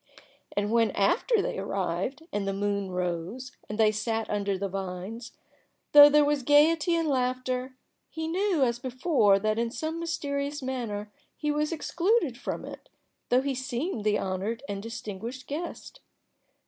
[0.57, 5.33] And when after they arrived, and the moon rose, and they sat under the vines,
[5.91, 7.75] though there was gayety and laughter,
[8.09, 12.89] he knew, as before, that in some mysterious manner he was excluded from it,
[13.29, 15.99] though he seemed the honored and distinguished guest.